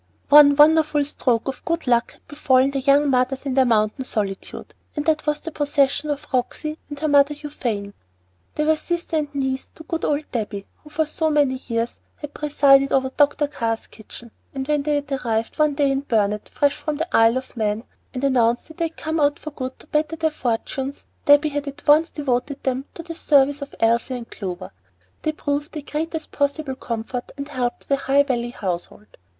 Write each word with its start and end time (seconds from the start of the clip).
One 0.29 0.55
wonderful 0.55 1.05
stroke 1.05 1.47
of 1.47 1.63
good 1.63 1.85
luck 1.85 2.13
had 2.13 2.27
befallen 2.27 2.71
the 2.71 2.79
young 2.79 3.11
mothers 3.11 3.45
in 3.45 3.53
their 3.53 3.67
mountain 3.67 4.03
solitude, 4.03 4.73
and 4.95 5.05
that 5.05 5.27
was 5.27 5.41
the 5.41 5.51
possession 5.51 6.09
of 6.09 6.25
Roxy 6.33 6.79
and 6.89 6.99
her 6.99 7.07
mother 7.07 7.35
Euphane. 7.35 7.93
They 8.55 8.63
were 8.63 8.77
sister 8.77 9.17
and 9.17 9.35
niece 9.35 9.69
to 9.75 9.83
good 9.83 10.03
old 10.03 10.25
Debby, 10.31 10.65
who 10.77 10.89
for 10.89 11.05
so 11.05 11.29
many 11.29 11.61
years 11.67 11.99
had 12.15 12.33
presided 12.33 12.91
over 12.91 13.11
Dr. 13.15 13.47
Carr's 13.47 13.85
kitchen; 13.85 14.31
and 14.55 14.67
when 14.67 14.81
they 14.81 15.05
arrived 15.11 15.59
one 15.59 15.75
day 15.75 15.91
in 15.91 15.99
Burnet 15.99 16.49
fresh 16.49 16.77
from 16.77 16.97
the 16.97 17.15
Isle 17.15 17.37
of 17.37 17.55
Man, 17.55 17.83
and 18.11 18.23
announced 18.23 18.69
that 18.69 18.77
they 18.77 18.85
had 18.85 18.97
come 18.97 19.19
out 19.19 19.37
for 19.37 19.51
good 19.51 19.77
to 19.77 19.85
better 19.85 20.15
their 20.15 20.31
fortunes, 20.31 21.05
Debby 21.25 21.49
had 21.49 21.67
at 21.67 21.85
once 21.87 22.09
devoted 22.09 22.63
them 22.63 22.85
to 22.95 23.03
the 23.03 23.13
service 23.13 23.61
of 23.61 23.69
Clover 23.77 23.83
and 24.09 24.27
Elsie. 24.31 24.75
They 25.21 25.31
proved 25.33 25.73
the 25.73 25.83
greatest 25.83 26.31
possible 26.31 26.73
comfort 26.73 27.31
and 27.37 27.47
help 27.47 27.81
to 27.81 27.87
the 27.87 27.97
High 27.97 28.23
Valley 28.23 28.49
household. 28.49 29.17